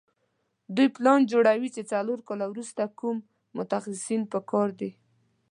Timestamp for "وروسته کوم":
2.49-3.17